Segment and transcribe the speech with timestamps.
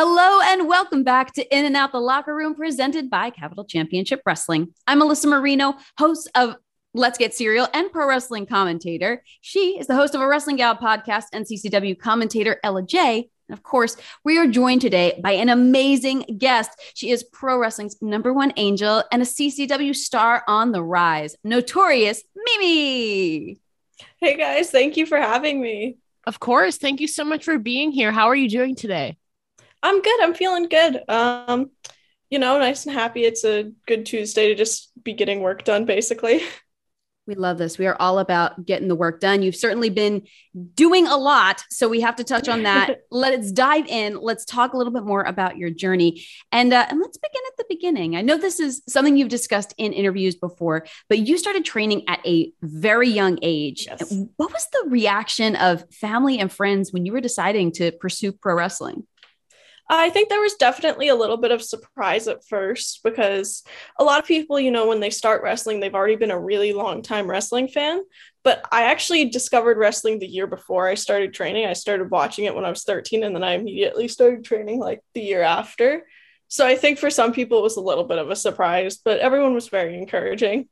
[0.00, 4.22] Hello and welcome back to In and Out the Locker Room presented by Capital Championship
[4.24, 4.72] Wrestling.
[4.86, 6.54] I'm Alyssa Marino, host of
[6.94, 9.24] Let's Get Serial and pro wrestling commentator.
[9.40, 13.28] She is the host of a Wrestling Gal podcast and CCW commentator Ella Jay.
[13.48, 16.70] And of course, we are joined today by an amazing guest.
[16.94, 22.22] She is pro wrestling's number one angel and a CCW star on the rise, notorious
[22.36, 23.58] Mimi.
[24.18, 25.96] Hey guys, thank you for having me.
[26.24, 26.76] Of course.
[26.76, 28.12] Thank you so much for being here.
[28.12, 29.18] How are you doing today?
[29.82, 30.22] I'm good.
[30.22, 31.02] I'm feeling good.
[31.08, 31.70] Um,
[32.30, 33.24] you know, nice and happy.
[33.24, 36.42] It's a good Tuesday to just be getting work done, basically.
[37.28, 37.76] We love this.
[37.76, 39.42] We are all about getting the work done.
[39.42, 40.22] You've certainly been
[40.74, 41.62] doing a lot.
[41.68, 43.02] So we have to touch on that.
[43.10, 44.16] let's dive in.
[44.16, 46.24] Let's talk a little bit more about your journey.
[46.50, 48.16] And, uh, and let's begin at the beginning.
[48.16, 52.26] I know this is something you've discussed in interviews before, but you started training at
[52.26, 53.84] a very young age.
[53.86, 54.10] Yes.
[54.36, 58.54] What was the reaction of family and friends when you were deciding to pursue pro
[58.54, 59.06] wrestling?
[59.90, 63.62] I think there was definitely a little bit of surprise at first because
[63.98, 66.74] a lot of people, you know, when they start wrestling, they've already been a really
[66.74, 68.02] long time wrestling fan.
[68.44, 71.66] But I actually discovered wrestling the year before I started training.
[71.66, 75.00] I started watching it when I was 13 and then I immediately started training like
[75.14, 76.02] the year after.
[76.48, 79.20] So I think for some people it was a little bit of a surprise, but
[79.20, 80.68] everyone was very encouraging.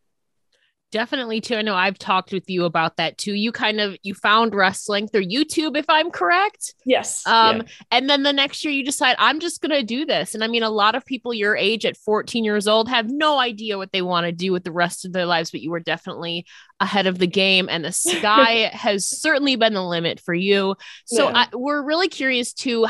[0.92, 1.56] Definitely too.
[1.56, 3.33] I know I've talked with you about that too.
[3.33, 6.75] You kind of you found wrestling through YouTube, if I'm correct.
[6.84, 7.27] Yes.
[7.27, 7.62] Um, yeah.
[7.91, 10.34] and then the next year you decide I'm just gonna do this.
[10.34, 13.39] And I mean, a lot of people your age at 14 years old have no
[13.41, 15.81] idea what they want to do with the rest of their lives, but you were
[15.81, 16.47] definitely
[16.79, 20.77] ahead of the game, and the sky has certainly been the limit for you.
[21.05, 21.47] So yeah.
[21.53, 22.87] I, we're really curious to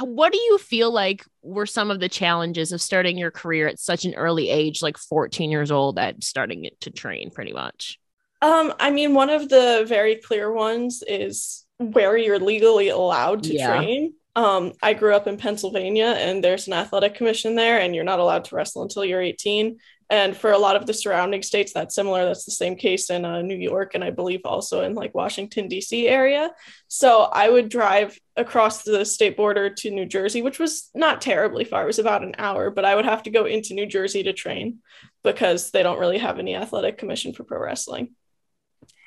[0.00, 3.78] what do you feel like were some of the challenges of starting your career at
[3.78, 7.98] such an early age like 14 years old at starting to train pretty much?
[8.42, 13.54] Um i mean one of the very clear ones is where you're legally allowed to
[13.54, 13.76] yeah.
[13.76, 14.14] train.
[14.36, 18.20] Um i grew up in pennsylvania and there's an athletic commission there and you're not
[18.20, 19.78] allowed to wrestle until you're 18
[20.10, 22.24] and for a lot of the surrounding states that's similar.
[22.24, 25.68] That's the same case in uh, new york and i believe also in like washington
[25.68, 26.50] d.c area.
[26.88, 31.64] So i would drive across the state border to new jersey which was not terribly
[31.64, 31.82] far.
[31.82, 34.32] It was about an hour but i would have to go into new jersey to
[34.32, 34.78] train
[35.22, 38.14] because they don't really have any athletic commission for pro wrestling.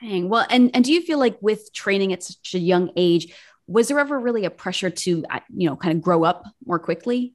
[0.01, 0.29] Dang.
[0.29, 3.33] well and, and do you feel like with training at such a young age
[3.67, 6.79] was there ever really a pressure to uh, you know kind of grow up more
[6.79, 7.33] quickly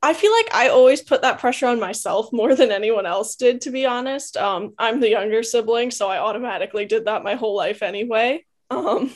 [0.00, 3.62] I feel like I always put that pressure on myself more than anyone else did,
[3.62, 4.36] to be honest.
[4.36, 8.44] Um, I'm the younger sibling, so I automatically did that my whole life anyway.
[8.70, 9.12] Um,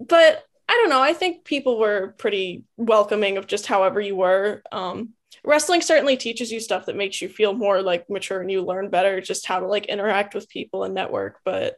[0.00, 1.02] but I don't know.
[1.02, 4.62] I think people were pretty welcoming of just however you were.
[4.72, 5.10] Um,
[5.44, 8.90] wrestling certainly teaches you stuff that makes you feel more like mature and you learn
[8.90, 11.38] better just how to like interact with people and network.
[11.44, 11.76] But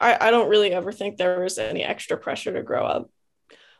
[0.00, 3.10] I, I don't really ever think there was any extra pressure to grow up.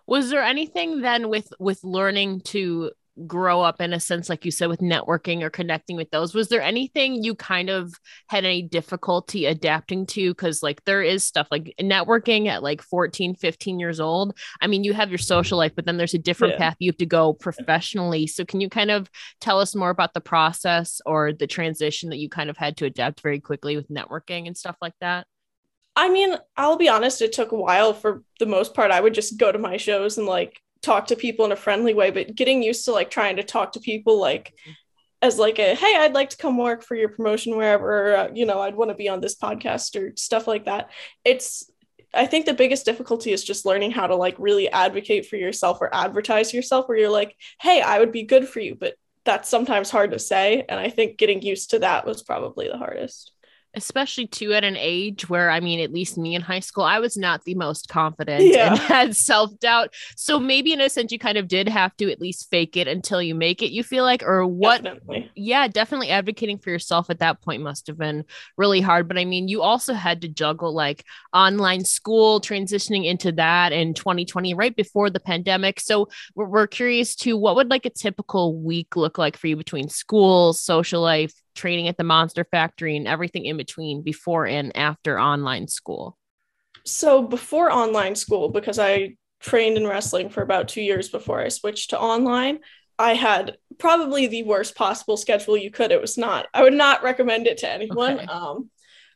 [0.06, 2.92] Was there anything then with with learning to
[3.26, 6.34] grow up in a sense like you said with networking or connecting with those.
[6.34, 7.94] Was there anything you kind of
[8.28, 10.30] had any difficulty adapting to?
[10.30, 14.36] Because like there is stuff like networking at like 14 15 years old.
[14.60, 16.58] I mean you have your social life but then there's a different yeah.
[16.58, 18.26] path you have to go professionally.
[18.26, 19.10] So can you kind of
[19.40, 22.86] tell us more about the process or the transition that you kind of had to
[22.86, 25.26] adapt very quickly with networking and stuff like that?
[25.96, 28.90] I mean, I'll be honest, it took a while for the most part.
[28.90, 31.94] I would just go to my shows and like talk to people in a friendly
[31.94, 34.52] way but getting used to like trying to talk to people like
[35.22, 38.46] as like a hey i'd like to come work for your promotion wherever uh, you
[38.46, 40.90] know i'd want to be on this podcast or stuff like that.
[41.24, 41.70] It's
[42.14, 45.78] i think the biggest difficulty is just learning how to like really advocate for yourself
[45.80, 48.94] or advertise yourself where you're like hey i would be good for you but
[49.24, 52.78] that's sometimes hard to say and i think getting used to that was probably the
[52.78, 53.32] hardest
[53.76, 56.98] especially too at an age where I mean, at least me in high school, I
[56.98, 58.70] was not the most confident yeah.
[58.70, 59.94] and had self doubt.
[60.16, 62.88] So maybe in a sense, you kind of did have to at least fake it
[62.88, 63.70] until you make it.
[63.70, 64.82] You feel like, or what?
[64.82, 65.30] Definitely.
[65.34, 68.24] Yeah, definitely advocating for yourself at that point must have been
[68.56, 69.08] really hard.
[69.08, 71.04] But I mean, you also had to juggle like
[71.34, 75.80] online school, transitioning into that in 2020, right before the pandemic.
[75.80, 79.56] So we're, we're curious to what would like a typical week look like for you
[79.56, 84.76] between school, social life, training at the Monster Factory and everything in between before and
[84.76, 86.16] after online school?
[86.84, 91.48] So, before online school, because I trained in wrestling for about two years before I
[91.48, 92.60] switched to online,
[92.98, 95.90] I had probably the worst possible schedule you could.
[95.90, 98.20] It was not, I would not recommend it to anyone.
[98.20, 98.26] Okay.
[98.26, 98.70] Um,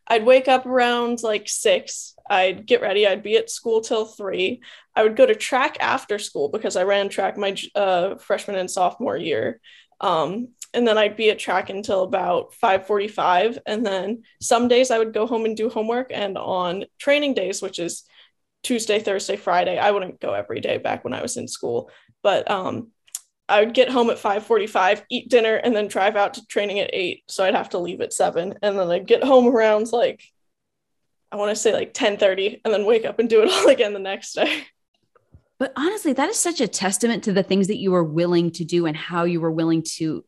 [0.06, 2.14] I'd wake up around like six.
[2.28, 3.06] I'd get ready.
[3.06, 4.60] I'd be at school till three.
[4.94, 8.70] I would go to track after school because I ran track my uh, freshman and
[8.70, 9.60] sophomore year.
[10.00, 14.99] Um, and then I'd be at track until about 5:45 and then some days I
[14.99, 18.05] would go home and do homework and on training days which is
[18.62, 19.78] Tuesday, Thursday, Friday.
[19.78, 21.90] I wouldn't go every day back when I was in school,
[22.22, 22.88] but um,
[23.49, 26.90] I would get home at 5:45, eat dinner, and then drive out to training at
[26.93, 27.25] eight.
[27.28, 30.23] So I'd have to leave at seven, and then I'd get home around like
[31.32, 33.93] I want to say like 10:30, and then wake up and do it all again
[33.93, 34.64] the next day.
[35.58, 38.64] But honestly, that is such a testament to the things that you were willing to
[38.64, 40.25] do and how you were willing to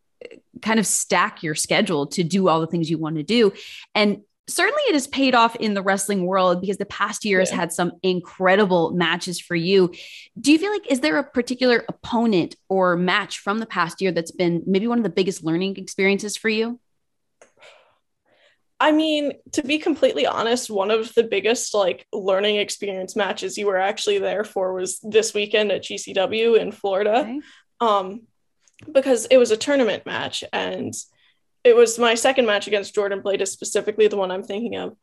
[0.62, 3.52] kind of stack your schedule to do all the things you want to do.
[3.94, 7.42] And certainly it has paid off in the wrestling world because the past year yeah.
[7.42, 9.92] has had some incredible matches for you.
[10.40, 14.12] Do you feel like is there a particular opponent or match from the past year
[14.12, 16.80] that's been maybe one of the biggest learning experiences for you?
[18.80, 23.66] I mean, to be completely honest, one of the biggest like learning experience matches you
[23.66, 27.20] were actually there for was this weekend at GCW in Florida.
[27.20, 27.40] Okay.
[27.80, 28.22] Um
[28.90, 30.94] because it was a tournament match and
[31.64, 34.96] it was my second match against Jordan Blade is specifically the one I'm thinking of.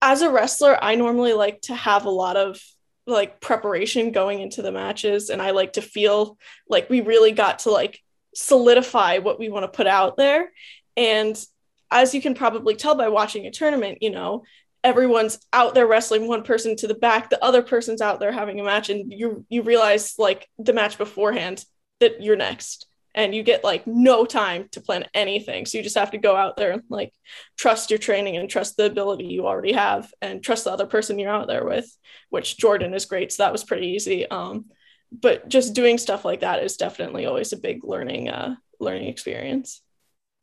[0.00, 2.60] As a wrestler, I normally like to have a lot of
[3.06, 6.38] like preparation going into the matches and I like to feel
[6.68, 8.00] like we really got to like
[8.34, 10.52] solidify what we want to put out there
[10.96, 11.42] and
[11.90, 14.44] as you can probably tell by watching a tournament, you know,
[14.84, 18.60] everyone's out there wrestling one person to the back, the other person's out there having
[18.60, 21.64] a match and you you realize like the match beforehand
[22.00, 22.87] that you're next
[23.18, 25.66] and you get like no time to plan anything.
[25.66, 27.12] So you just have to go out there and like
[27.58, 31.18] trust your training and trust the ability you already have and trust the other person
[31.18, 31.84] you're out there with,
[32.30, 33.32] which Jordan is great.
[33.32, 34.30] So that was pretty easy.
[34.30, 34.66] Um,
[35.10, 39.82] but just doing stuff like that is definitely always a big learning uh learning experience.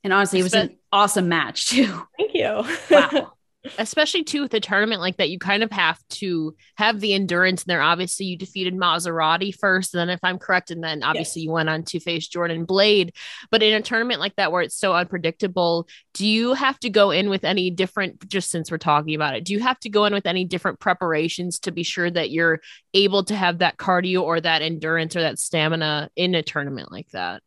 [0.04, 2.06] And honestly, it was an awesome match too.
[2.18, 2.66] Thank you.
[2.92, 3.32] wow.
[3.78, 7.64] especially too with a tournament like that you kind of have to have the endurance
[7.64, 11.42] and there obviously you defeated maserati first and then if i'm correct and then obviously
[11.42, 13.14] you went on to face jordan blade.
[13.52, 17.12] But in a tournament like that where it's so unpredictable do you have to go
[17.12, 20.06] in with any different just since we're talking about it do you have to go
[20.06, 22.62] in with any different preparations to be sure that you're
[22.94, 27.10] able to have that cardio or that endurance or that stamina in a tournament like
[27.10, 27.42] that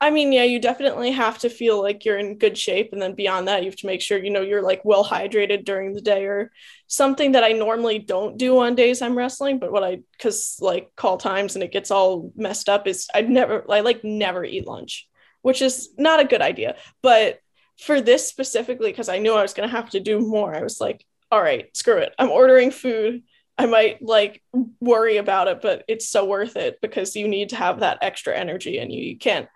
[0.00, 2.90] I mean, yeah, you definitely have to feel like you're in good shape.
[2.92, 5.64] And then beyond that, you have to make sure, you know, you're like well hydrated
[5.64, 6.52] during the day or
[6.86, 9.58] something that I normally don't do on days I'm wrestling.
[9.58, 13.28] But what I, cause like call times and it gets all messed up is I'd
[13.28, 15.08] never, I like never eat lunch,
[15.42, 16.76] which is not a good idea.
[17.02, 17.40] But
[17.80, 20.62] for this specifically, because I knew I was going to have to do more, I
[20.62, 22.14] was like, all right, screw it.
[22.20, 23.24] I'm ordering food.
[23.58, 24.42] I might like
[24.80, 28.36] worry about it, but it's so worth it because you need to have that extra
[28.36, 29.02] energy and you.
[29.02, 29.48] You can't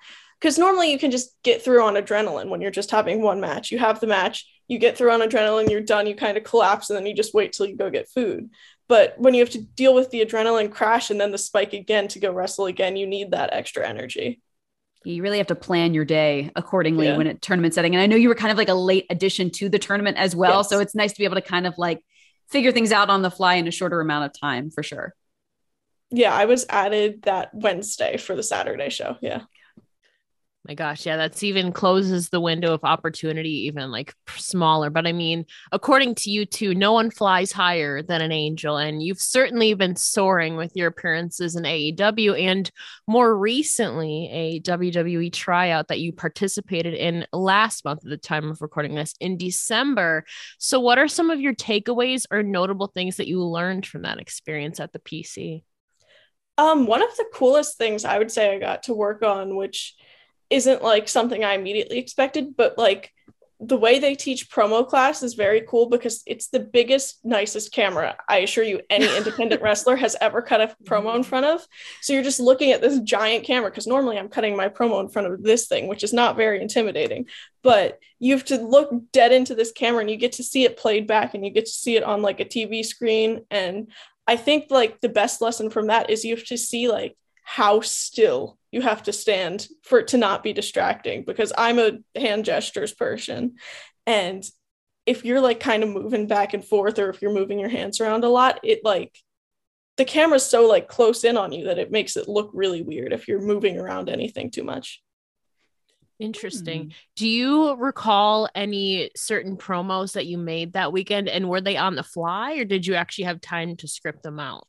[0.42, 3.70] because normally you can just get through on adrenaline when you're just having one match.
[3.70, 6.90] You have the match, you get through on adrenaline, you're done, you kind of collapse,
[6.90, 8.50] and then you just wait till you go get food.
[8.88, 12.08] But when you have to deal with the adrenaline crash and then the spike again
[12.08, 14.40] to go wrestle again, you need that extra energy.
[15.04, 17.16] You really have to plan your day accordingly yeah.
[17.16, 17.94] when it tournament setting.
[17.94, 20.34] And I know you were kind of like a late addition to the tournament as
[20.34, 20.58] well.
[20.58, 20.70] Yes.
[20.70, 22.00] So it's nice to be able to kind of like
[22.50, 25.14] figure things out on the fly in a shorter amount of time for sure.
[26.10, 29.16] Yeah, I was added that Wednesday for the Saturday show.
[29.22, 29.42] Yeah.
[30.68, 34.90] My gosh, yeah, that's even closes the window of opportunity even like smaller.
[34.90, 39.02] But I mean, according to you too no one flies higher than an angel, and
[39.02, 42.70] you've certainly been soaring with your appearances in AEW and
[43.08, 48.62] more recently a WWE tryout that you participated in last month at the time of
[48.62, 50.24] recording this in December.
[50.58, 54.20] So, what are some of your takeaways or notable things that you learned from that
[54.20, 55.64] experience at the PC?
[56.56, 59.96] Um, one of the coolest things I would say I got to work on, which
[60.52, 63.12] isn't like something I immediately expected, but like
[63.64, 68.16] the way they teach promo class is very cool because it's the biggest, nicest camera
[68.28, 71.64] I assure you any independent wrestler has ever cut a promo in front of.
[72.00, 75.08] So you're just looking at this giant camera because normally I'm cutting my promo in
[75.08, 77.26] front of this thing, which is not very intimidating.
[77.62, 80.76] But you have to look dead into this camera and you get to see it
[80.76, 83.44] played back and you get to see it on like a TV screen.
[83.48, 83.92] And
[84.26, 87.80] I think like the best lesson from that is you have to see like how
[87.80, 92.46] still you have to stand for it to not be distracting because I'm a hand
[92.46, 93.56] gestures person.
[94.06, 94.42] And
[95.06, 98.00] if you're like kind of moving back and forth or if you're moving your hands
[98.00, 99.16] around a lot, it like
[99.98, 103.12] the camera's so like close in on you that it makes it look really weird
[103.12, 105.02] if you're moving around anything too much.
[106.18, 106.86] Interesting.
[106.86, 106.94] Mm.
[107.16, 111.94] Do you recall any certain promos that you made that weekend and were they on
[111.94, 114.66] the fly or did you actually have time to script them out?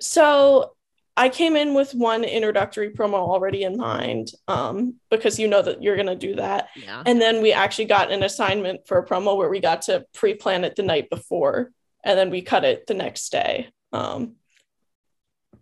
[0.00, 0.72] So
[1.16, 5.82] I came in with one introductory promo already in mind um, because you know that
[5.82, 6.68] you're going to do that.
[6.76, 7.02] Yeah.
[7.04, 10.34] And then we actually got an assignment for a promo where we got to pre
[10.34, 11.72] plan it the night before
[12.04, 13.68] and then we cut it the next day.
[13.92, 14.36] Um,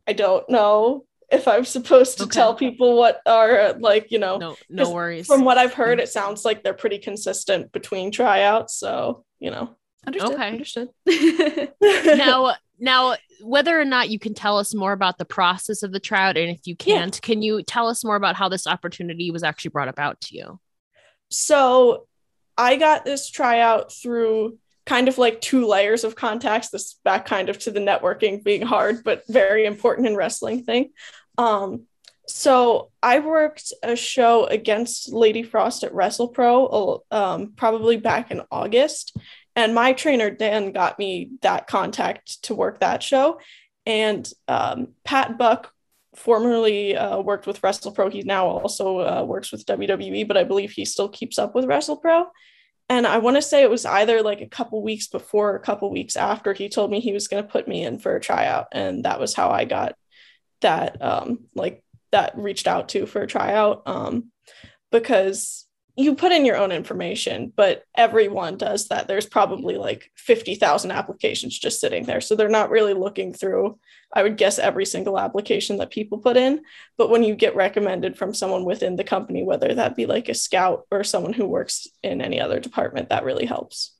[0.06, 2.32] I don't know if I'm supposed to okay.
[2.32, 5.26] tell people what are like, you know, no, no worries.
[5.26, 8.74] From what I've heard, it sounds like they're pretty consistent between tryouts.
[8.74, 9.76] So, you know.
[10.06, 10.34] Understood.
[10.34, 10.48] Okay.
[10.48, 10.88] Understood.
[11.82, 16.00] now, now, whether or not you can tell us more about the process of the
[16.00, 17.20] tryout, and if you can't, yeah.
[17.20, 20.60] can you tell us more about how this opportunity was actually brought about to you?
[21.30, 22.06] So,
[22.56, 26.70] I got this tryout through kind of like two layers of contacts.
[26.70, 30.90] This back kind of to the networking being hard, but very important in wrestling thing.
[31.36, 31.86] Um,
[32.26, 39.16] so I worked a show against Lady Frost at WrestlePro, um, probably back in August,
[39.58, 43.40] and my trainer Dan got me that contact to work that show.
[43.86, 45.72] And um, Pat Buck
[46.14, 48.12] formerly uh, worked with WrestlePro.
[48.12, 51.64] He now also uh, works with WWE, but I believe he still keeps up with
[51.64, 52.26] WrestlePro.
[52.88, 55.60] And I want to say it was either like a couple weeks before or a
[55.60, 58.20] couple weeks after he told me he was going to put me in for a
[58.20, 58.68] tryout.
[58.70, 59.96] And that was how I got
[60.60, 64.30] that um, like that reached out to for a tryout um,
[64.92, 65.67] because
[65.98, 69.08] you put in your own information, but everyone does that.
[69.08, 72.20] There's probably like 50,000 applications just sitting there.
[72.20, 73.80] So they're not really looking through,
[74.14, 76.62] I would guess, every single application that people put in.
[76.96, 80.34] But when you get recommended from someone within the company, whether that be like a
[80.34, 83.92] scout or someone who works in any other department, that really helps.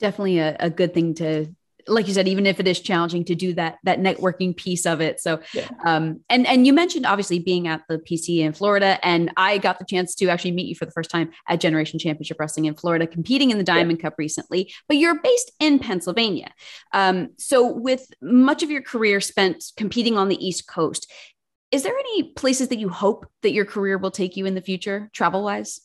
[0.00, 1.54] Definitely a, a good thing to
[1.86, 5.00] like you said, even if it is challenging to do that that networking piece of
[5.00, 5.20] it.
[5.20, 5.68] So, yeah.
[5.84, 9.78] um, and and you mentioned obviously being at the PC in Florida, and I got
[9.78, 12.74] the chance to actually meet you for the first time at Generation Championship Wrestling in
[12.74, 14.02] Florida, competing in the Diamond yeah.
[14.02, 14.72] Cup recently.
[14.88, 16.52] But you're based in Pennsylvania,
[16.92, 21.10] um, so with much of your career spent competing on the East Coast,
[21.70, 24.60] is there any places that you hope that your career will take you in the
[24.60, 25.80] future, travel wise?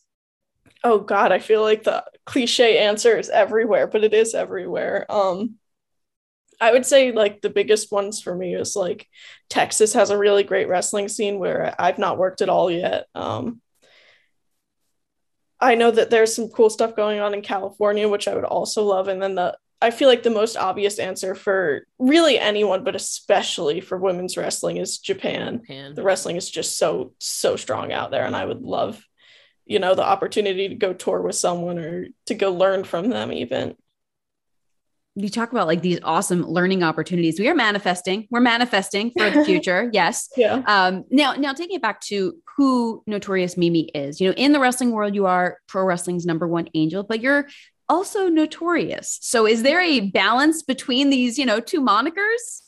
[0.84, 5.06] Oh God, I feel like the cliche answer is everywhere, but it is everywhere.
[5.10, 5.56] Um,
[6.60, 9.08] I would say like the biggest ones for me is like
[9.50, 13.06] Texas has a really great wrestling scene where I've not worked at all yet.
[13.14, 13.62] Um,
[15.60, 18.84] I know that there's some cool stuff going on in California, which I would also
[18.84, 19.08] love.
[19.08, 23.82] And then the I feel like the most obvious answer for really anyone, but especially
[23.82, 25.60] for women's wrestling, is Japan.
[25.62, 25.94] Japan.
[25.94, 29.04] The wrestling is just so so strong out there, and I would love,
[29.66, 33.32] you know, the opportunity to go tour with someone or to go learn from them
[33.32, 33.76] even
[35.16, 37.40] you talk about like these awesome learning opportunities.
[37.40, 38.28] We are manifesting.
[38.30, 39.90] We're manifesting for the future.
[39.94, 40.30] yes.
[40.36, 40.62] Yeah.
[40.68, 44.20] Um, now, now taking it back to who Notorious Mimi is.
[44.20, 47.48] You know, in the wrestling world, you are pro wrestling's number one angel, but you're
[47.88, 49.18] also notorious.
[49.22, 52.62] So, is there a balance between these, you know, two monikers?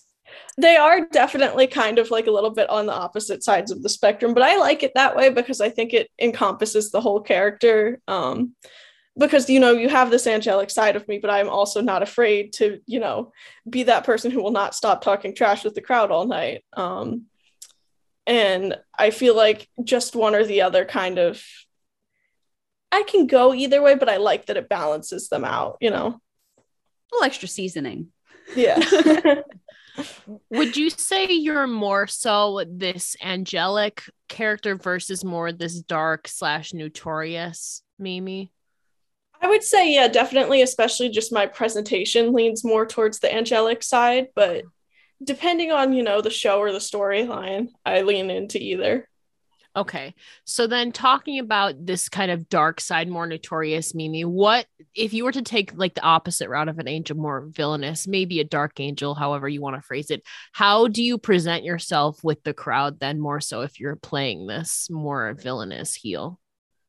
[0.57, 3.89] They are definitely kind of like a little bit on the opposite sides of the
[3.89, 7.99] spectrum, but I like it that way because I think it encompasses the whole character.
[8.07, 8.55] Um,
[9.17, 12.53] because you know you have this angelic side of me but i'm also not afraid
[12.53, 13.31] to you know
[13.69, 16.63] be that person who will not stop talking trash with the crowd all night.
[16.73, 17.25] Um
[18.25, 21.41] and i feel like just one or the other kind of
[22.91, 26.07] i can go either way but i like that it balances them out you know?
[26.07, 28.07] A little extra seasoning.
[28.53, 28.79] Yeah.
[30.49, 37.81] Would you say you're more so this angelic character versus more this dark slash notorious
[37.97, 38.51] mimi
[39.41, 44.27] I would say, yeah, definitely, especially just my presentation leans more towards the angelic side,
[44.35, 44.63] but
[45.23, 49.07] depending on, you know, the show or the storyline, I lean into either.
[49.75, 50.15] Okay.
[50.43, 54.65] So then talking about this kind of dark side, more notorious Mimi, what
[54.95, 58.39] if you were to take like the opposite route of an angel, more villainous, maybe
[58.39, 62.41] a dark angel, however you want to phrase it, how do you present yourself with
[62.41, 66.39] the crowd then more so if you're playing this more villainous heel?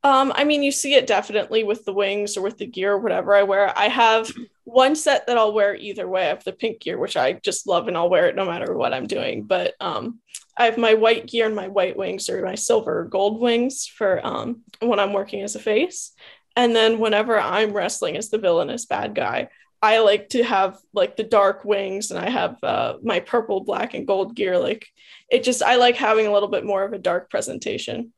[0.09, 2.99] Um, I mean, you see it definitely with the wings or with the gear or
[2.99, 3.79] whatever I wear.
[3.79, 4.33] I have
[4.65, 6.23] one set that I'll wear either way.
[6.23, 8.75] I have the pink gear, which I just love and I'll wear it no matter
[8.75, 9.43] what I'm doing.
[9.43, 10.21] But um,
[10.57, 13.87] I have my white gear and my white wings or my silver or gold wings
[13.87, 16.13] for um, when I'm working as a face.
[16.57, 19.51] And then whenever I'm wrestling as the villainous bad guy,
[19.83, 23.93] I like to have like the dark wings and I have uh, my purple, black,
[23.93, 24.59] and gold gear.
[24.59, 24.89] Like
[25.31, 28.15] it just, I like having a little bit more of a dark presentation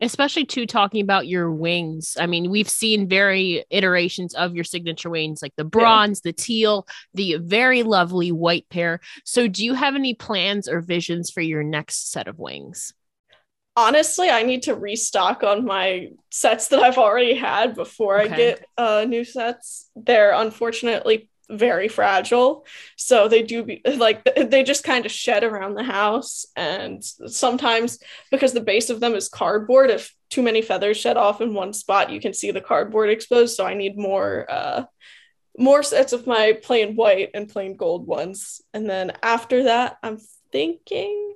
[0.00, 2.16] especially too talking about your wings.
[2.18, 6.30] I mean, we've seen very iterations of your signature wings, like the bronze, yeah.
[6.30, 9.00] the teal, the very lovely white pair.
[9.24, 12.92] So, do you have any plans or visions for your next set of wings?
[13.78, 18.32] Honestly, I need to restock on my sets that I've already had before okay.
[18.32, 19.90] I get uh, new sets.
[19.94, 22.66] They're unfortunately very fragile.
[22.96, 26.46] So they do be like they just kind of shed around the house.
[26.56, 27.98] And sometimes
[28.30, 31.72] because the base of them is cardboard if too many feathers shed off in one
[31.72, 33.56] spot you can see the cardboard exposed.
[33.56, 34.84] So i need more uh
[35.58, 38.60] more sets of my plain white and plain gold ones.
[38.74, 40.18] And then after that i'm
[40.52, 41.34] thinking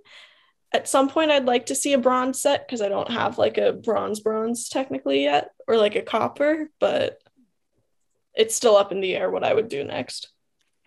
[0.73, 3.59] at some point i'd like to see a bronze set because i don't have like
[3.59, 7.21] a bronze bronze technically yet or like a copper but
[8.35, 10.31] it's still up in the air what I would do next.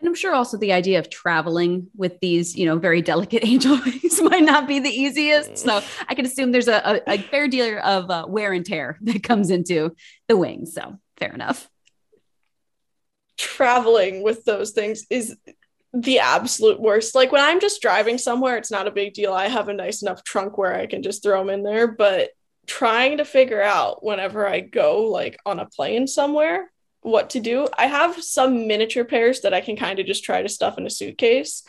[0.03, 3.79] And I'm sure also the idea of traveling with these, you know, very delicate angel
[3.85, 5.57] wings might not be the easiest.
[5.57, 8.97] So I can assume there's a, a, a fair deal of uh, wear and tear
[9.03, 9.95] that comes into
[10.27, 10.73] the wings.
[10.73, 11.69] So fair enough.
[13.37, 15.37] Traveling with those things is
[15.93, 17.15] the absolute worst.
[17.15, 19.31] Like when I'm just driving somewhere, it's not a big deal.
[19.31, 21.87] I have a nice enough trunk where I can just throw them in there.
[21.87, 22.31] But
[22.67, 26.69] trying to figure out whenever I go like on a plane somewhere
[27.03, 27.67] what to do.
[27.77, 30.85] I have some miniature pairs that I can kind of just try to stuff in
[30.85, 31.63] a suitcase,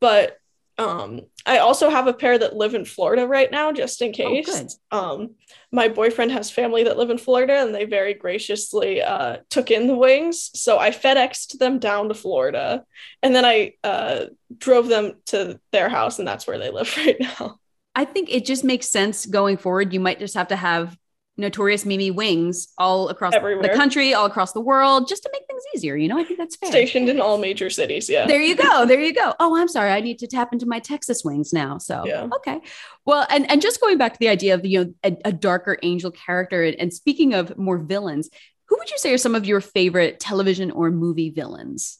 [0.00, 0.36] but
[0.78, 4.12] um I also have a pair that live in Florida right now just in oh,
[4.12, 4.78] case.
[4.90, 5.30] Oh, um
[5.70, 9.86] my boyfriend has family that live in Florida and they very graciously uh took in
[9.86, 12.84] the wings, so I FedExed them down to Florida
[13.22, 17.16] and then I uh drove them to their house and that's where they live right
[17.20, 17.58] now.
[17.94, 19.92] I think it just makes sense going forward.
[19.92, 20.96] You might just have to have
[21.36, 23.62] notorious Mimi wings all across Everywhere.
[23.62, 25.96] the country, all across the world, just to make things easier.
[25.96, 26.70] You know, I think that's fair.
[26.70, 28.08] Stationed in all major cities.
[28.08, 28.26] Yeah.
[28.26, 28.84] There you go.
[28.86, 29.34] There you go.
[29.40, 29.90] Oh, I'm sorry.
[29.90, 31.78] I need to tap into my Texas wings now.
[31.78, 32.28] So, yeah.
[32.36, 32.60] okay.
[33.06, 35.78] Well, and, and just going back to the idea of, you know, a, a darker
[35.82, 36.64] angel character.
[36.64, 38.28] And, and speaking of more villains,
[38.68, 41.98] who would you say are some of your favorite television or movie villains?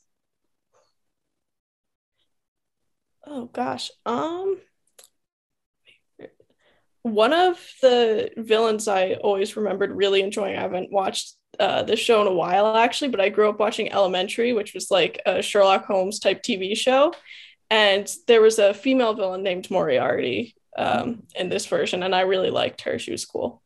[3.27, 3.91] Oh gosh.
[4.05, 4.59] Um,
[7.03, 10.57] one of the villains I always remembered really enjoying.
[10.57, 13.93] I haven't watched uh, this show in a while actually, but I grew up watching
[13.93, 17.13] Elementary, which was like a Sherlock Holmes type TV show,
[17.71, 22.51] and there was a female villain named Moriarty um, in this version, and I really
[22.51, 22.99] liked her.
[22.99, 23.63] She was cool.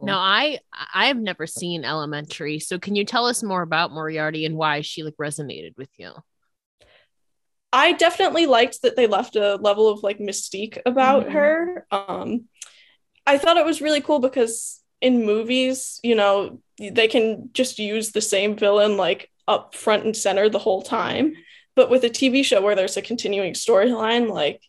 [0.00, 0.60] No, I
[0.94, 4.82] I have never seen Elementary, so can you tell us more about Moriarty and why
[4.82, 6.12] she like resonated with you?
[7.72, 11.32] I definitely liked that they left a level of like mystique about mm-hmm.
[11.32, 11.86] her.
[11.90, 12.44] Um,
[13.26, 18.12] I thought it was really cool because in movies, you know, they can just use
[18.12, 21.34] the same villain like up front and center the whole time.
[21.76, 24.62] But with a TV show where there's a continuing storyline, like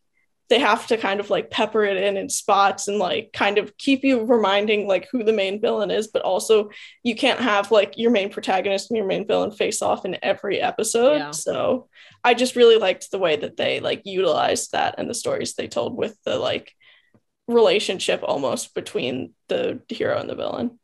[0.49, 3.77] they have to kind of like pepper it in in spots and like kind of
[3.77, 6.69] keep you reminding like who the main villain is but also
[7.03, 10.59] you can't have like your main protagonist and your main villain face off in every
[10.59, 11.17] episode.
[11.17, 11.31] Yeah.
[11.31, 11.87] so
[12.23, 15.67] i just really liked the way that they like utilized that and the stories they
[15.67, 16.73] told with the like
[17.47, 20.79] relationship almost between the hero and the villain.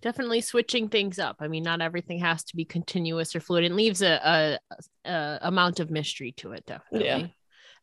[0.00, 1.36] Definitely switching things up.
[1.40, 3.64] I mean not everything has to be continuous or fluid.
[3.64, 4.58] It leaves a,
[5.04, 7.06] a, a amount of mystery to it definitely.
[7.06, 7.26] Yeah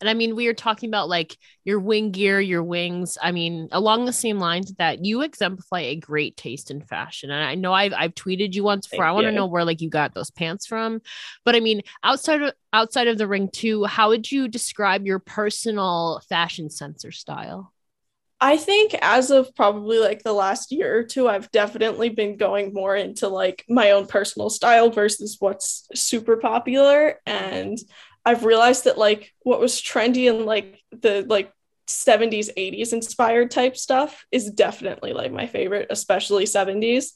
[0.02, 3.18] and I mean, we are talking about like your wing gear, your wings.
[3.22, 7.30] I mean, along the same lines that you exemplify a great taste in fashion.
[7.30, 9.06] And I know I've I've tweeted you once before.
[9.06, 11.02] I want to know where like you got those pants from.
[11.46, 15.20] But I mean, outside of outside of the ring too, how would you describe your
[15.20, 17.72] personal fashion sense or style?
[18.44, 22.74] I think as of probably like the last year or two, I've definitely been going
[22.74, 27.20] more into like my own personal style versus what's super popular.
[27.28, 27.78] And
[28.26, 31.52] I've realized that like what was trendy in like the like
[31.92, 37.12] 70s 80s inspired type stuff is definitely like my favorite especially 70s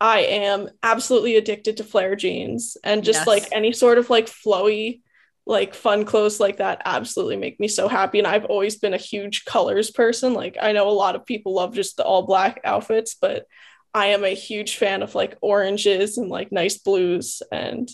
[0.00, 3.26] i am absolutely addicted to flare jeans and just yes.
[3.26, 5.02] like any sort of like flowy
[5.46, 8.98] like fun clothes like that absolutely make me so happy and i've always been a
[8.98, 12.60] huge colors person like i know a lot of people love just the all black
[12.64, 13.46] outfits but
[13.92, 17.90] i am a huge fan of like oranges and like nice blues and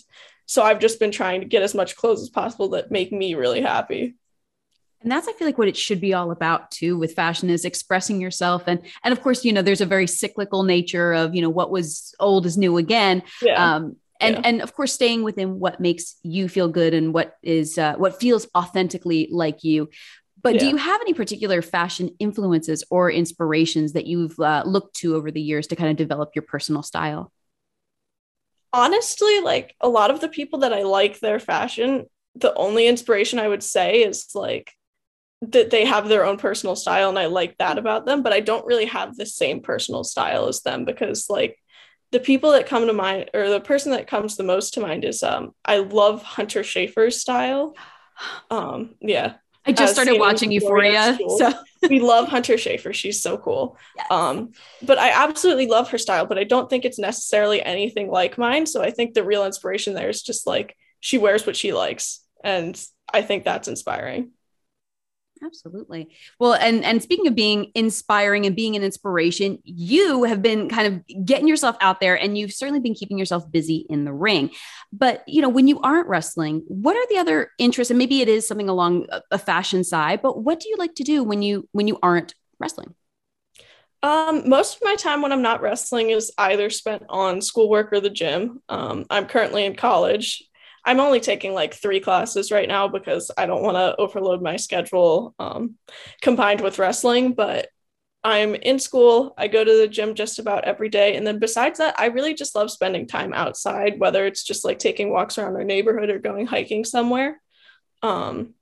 [0.51, 3.35] so I've just been trying to get as much clothes as possible that make me
[3.35, 4.15] really happy.
[5.01, 7.63] And that's I feel like what it should be all about too with fashion is
[7.63, 11.41] expressing yourself and and of course you know there's a very cyclical nature of you
[11.41, 13.23] know what was old is new again.
[13.41, 13.75] Yeah.
[13.75, 14.41] Um, and yeah.
[14.43, 18.19] and of course staying within what makes you feel good and what is uh, what
[18.19, 19.89] feels authentically like you
[20.43, 20.59] but yeah.
[20.59, 25.31] do you have any particular fashion influences or inspirations that you've uh, looked to over
[25.31, 27.31] the years to kind of develop your personal style
[28.73, 32.05] honestly, like a lot of the people that I like their fashion,
[32.35, 34.73] the only inspiration I would say is like
[35.41, 38.39] that they have their own personal style and I like that about them, but I
[38.39, 41.57] don't really have the same personal style as them because like
[42.11, 45.03] the people that come to mind or the person that comes the most to mind
[45.03, 47.75] is um I love Hunter Schafer's style.
[48.51, 49.35] Um yeah.
[49.65, 51.17] I just started watching Euphoria.
[51.37, 51.53] So
[51.89, 52.93] we love Hunter Schafer.
[52.93, 53.77] She's so cool.
[53.95, 54.07] Yes.
[54.09, 58.37] Um, but I absolutely love her style, but I don't think it's necessarily anything like
[58.37, 58.65] mine.
[58.65, 62.21] So I think the real inspiration there is just like she wears what she likes.
[62.43, 62.79] And
[63.13, 64.31] I think that's inspiring.
[65.43, 66.09] Absolutely.
[66.39, 70.87] Well, and and speaking of being inspiring and being an inspiration, you have been kind
[70.87, 74.51] of getting yourself out there and you've certainly been keeping yourself busy in the ring.
[74.93, 78.29] But, you know, when you aren't wrestling, what are the other interests and maybe it
[78.29, 81.67] is something along a fashion side, but what do you like to do when you
[81.71, 82.93] when you aren't wrestling?
[84.03, 87.99] Um, most of my time when I'm not wrestling is either spent on schoolwork or
[87.99, 88.61] the gym.
[88.67, 90.43] Um, I'm currently in college
[90.83, 94.55] I'm only taking like three classes right now because I don't want to overload my
[94.55, 95.75] schedule um,
[96.21, 97.33] combined with wrestling.
[97.33, 97.69] But
[98.23, 99.33] I'm in school.
[99.37, 101.15] I go to the gym just about every day.
[101.15, 104.79] And then besides that, I really just love spending time outside, whether it's just like
[104.79, 107.41] taking walks around our neighborhood or going hiking somewhere.
[108.03, 108.53] Um,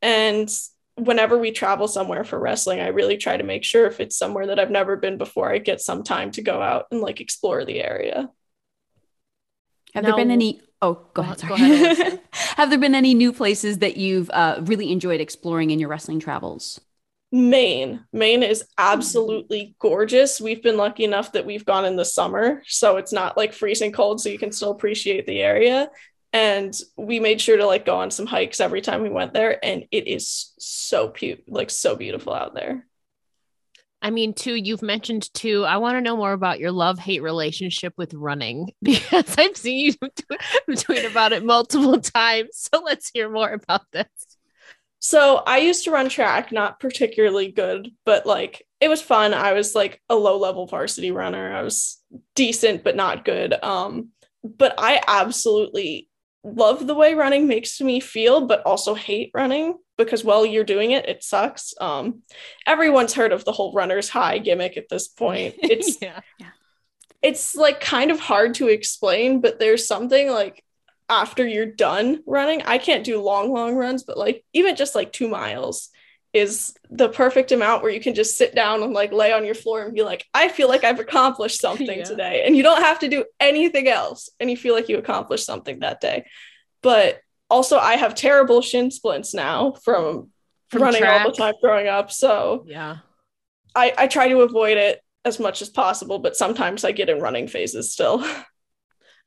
[0.00, 0.50] and
[0.94, 4.46] whenever we travel somewhere for wrestling, I really try to make sure if it's somewhere
[4.46, 7.64] that I've never been before, I get some time to go out and like explore
[7.64, 8.30] the area.
[9.94, 10.60] Have there been any?
[10.80, 11.40] Oh, go ahead.
[11.40, 11.48] Sorry.
[11.48, 15.78] Go ahead, Have there been any new places that you've uh, really enjoyed exploring in
[15.78, 16.80] your wrestling travels?
[17.30, 18.04] Maine.
[18.12, 20.40] Maine is absolutely gorgeous.
[20.40, 23.92] We've been lucky enough that we've gone in the summer, so it's not like freezing
[23.92, 25.90] cold, so you can still appreciate the area.
[26.32, 29.62] And we made sure to like go on some hikes every time we went there,
[29.64, 32.86] and it is so cute, like so beautiful out there.
[34.00, 35.64] I mean, too, you've mentioned too.
[35.64, 39.94] I want to know more about your love hate relationship with running because I've seen
[40.00, 42.68] you tweet about it multiple times.
[42.72, 44.06] So let's hear more about this.
[45.00, 49.32] So I used to run track, not particularly good, but like it was fun.
[49.32, 51.52] I was like a low level varsity runner.
[51.52, 52.02] I was
[52.34, 53.54] decent, but not good.
[53.62, 54.08] Um,
[54.44, 56.08] but I absolutely
[56.44, 60.92] love the way running makes me feel, but also hate running because while you're doing
[60.92, 61.74] it, it sucks.
[61.80, 62.22] Um,
[62.66, 65.56] everyone's heard of the whole runner's high gimmick at this point.
[65.62, 66.20] It's yeah.
[67.20, 70.64] It's like kind of hard to explain, but there's something like
[71.08, 75.12] after you're done running, I can't do long, long runs, but like even just like
[75.12, 75.90] two miles
[76.32, 79.54] is the perfect amount where you can just sit down and like lay on your
[79.54, 82.04] floor and be like, I feel like I've accomplished something yeah.
[82.04, 82.44] today.
[82.46, 84.30] And you don't have to do anything else.
[84.38, 86.26] And you feel like you accomplished something that day.
[86.82, 90.30] But also, I have terrible shin splints now from,
[90.68, 91.24] from running track.
[91.24, 92.10] all the time growing up.
[92.10, 92.98] So yeah,
[93.74, 97.20] I, I try to avoid it as much as possible, but sometimes I get in
[97.20, 98.20] running phases still.
[98.24, 98.44] I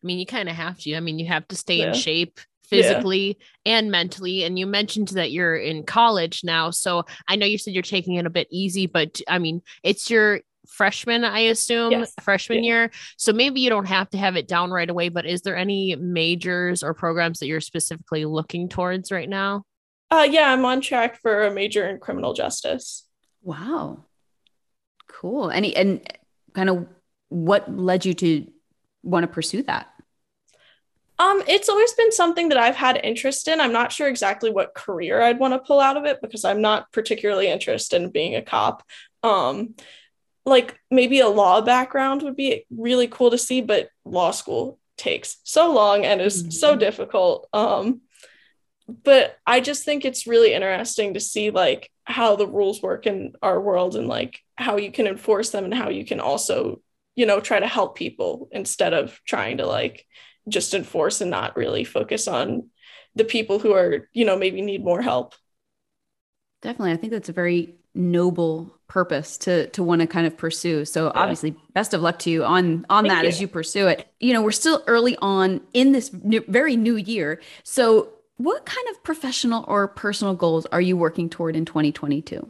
[0.04, 0.96] mean, you kind of have to.
[0.96, 1.90] I mean, you have to stay yeah.
[1.90, 3.78] in shape physically yeah.
[3.78, 4.44] and mentally.
[4.44, 6.72] And you mentioned that you're in college now.
[6.72, 10.10] So I know you said you're taking it a bit easy, but I mean, it's
[10.10, 12.14] your freshman, I assume, yes.
[12.22, 12.74] freshman yeah.
[12.74, 12.92] year.
[13.18, 15.96] So maybe you don't have to have it down right away, but is there any
[15.96, 19.64] majors or programs that you're specifically looking towards right now?
[20.10, 23.08] Uh, yeah, I'm on track for a major in criminal justice.
[23.42, 24.06] Wow.
[25.08, 25.50] Cool.
[25.50, 26.02] Any and
[26.54, 26.88] kind of
[27.30, 28.48] what led you to
[29.04, 29.88] want to pursue that?
[31.22, 33.62] Um, it's always been something that I've had interest in.
[33.62, 36.62] I'm not sure exactly what career I'd want to pull out of it because I'm
[36.62, 38.84] not particularly interested in being a cop.
[39.22, 39.76] Um,
[40.46, 45.38] like maybe a law background would be really cool to see, but law school takes
[45.44, 46.52] so long and is mm-hmm.
[46.52, 47.48] so difficult.
[47.54, 48.02] Um,
[49.04, 53.34] but I just think it's really interesting to see like how the rules work in
[53.42, 56.82] our world and like how you can enforce them and how you can also,
[57.16, 60.06] you know, try to help people instead of trying to like
[60.50, 62.70] just enforce and not really focus on
[63.16, 65.36] the people who are, you know, maybe need more help.
[66.62, 66.94] Definitely.
[66.94, 70.86] I think that's a very noble purpose to to want to kind of pursue.
[70.86, 71.12] So yeah.
[71.16, 73.30] obviously best of luck to you on on Thank that you.
[73.30, 74.08] as you pursue it.
[74.20, 77.42] You know, we're still early on in this new, very new year.
[77.64, 82.50] So what kind of professional or personal goals are you working toward in 2022?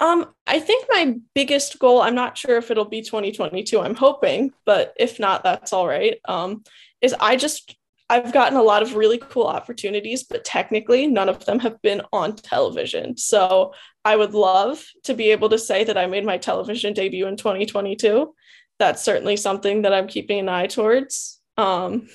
[0.00, 4.52] Um, I think my biggest goal, I'm not sure if it'll be 2022, I'm hoping,
[4.64, 6.18] but if not, that's all right.
[6.24, 6.62] Um,
[7.00, 7.76] is I just
[8.10, 12.00] I've gotten a lot of really cool opportunities, but technically none of them have been
[12.12, 13.16] on television.
[13.16, 17.26] So I would love to be able to say that I made my television debut
[17.26, 18.34] in 2022.
[18.78, 21.40] That's certainly something that I'm keeping an eye towards.
[21.58, 22.08] Um,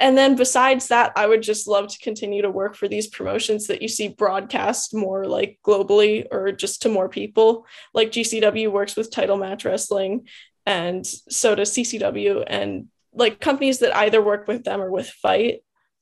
[0.00, 3.68] and then besides that, I would just love to continue to work for these promotions
[3.68, 7.66] that you see broadcast more like globally or just to more people.
[7.94, 10.26] Like GCW works with title match wrestling,
[10.66, 15.60] and so does CCW, and like companies that either work with them or with FITE,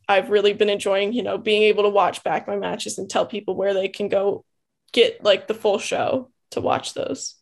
[0.09, 3.27] I've really been enjoying, you know, being able to watch back my matches and tell
[3.27, 4.44] people where they can go
[4.92, 7.37] get like the full show to watch those.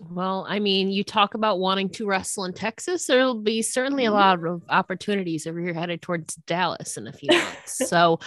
[0.00, 3.06] Well, I mean, you talk about wanting to wrestle in Texas.
[3.06, 4.16] There'll be certainly a mm-hmm.
[4.16, 7.78] lot of opportunities if you're headed towards Dallas in a few months.
[7.88, 8.20] so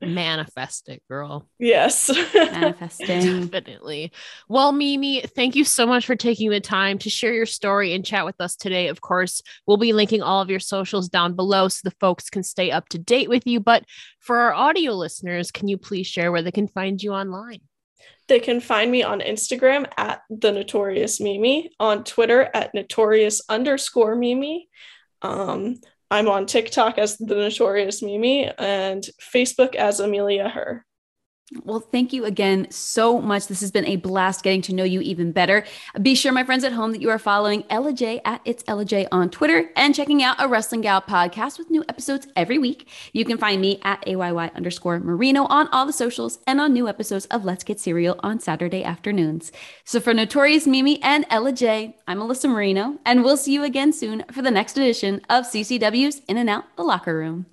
[0.00, 1.46] manifest it, girl.
[1.58, 2.10] Yes.
[2.34, 3.48] Manifesting.
[3.48, 4.12] Definitely.
[4.48, 8.04] Well, Mimi, thank you so much for taking the time to share your story and
[8.04, 8.88] chat with us today.
[8.88, 12.42] Of course, we'll be linking all of your socials down below so the folks can
[12.42, 13.60] stay up to date with you.
[13.60, 13.84] But
[14.20, 17.60] for our audio listeners, can you please share where they can find you online?
[18.28, 24.14] They can find me on Instagram at the notorious Mimi, on Twitter at notorious underscore
[24.16, 24.68] Mimi.
[25.22, 25.76] Um,
[26.10, 30.84] I'm on TikTok as the notorious Mimi and Facebook as Amelia Her.
[31.64, 33.46] Well, thank you again so much.
[33.46, 35.64] This has been a blast getting to know you even better.
[36.00, 38.84] Be sure, my friends at home, that you are following Ella Jay at It's Ella
[38.84, 42.90] Jay on Twitter and checking out a Wrestling Gal podcast with new episodes every week.
[43.14, 46.86] You can find me at AYY underscore Marino on all the socials and on new
[46.86, 49.50] episodes of Let's Get Serial on Saturday afternoons.
[49.84, 53.94] So for Notorious Mimi and Ella Jay, I'm Alyssa Marino, and we'll see you again
[53.94, 57.46] soon for the next edition of CCW's In and Out the Locker Room.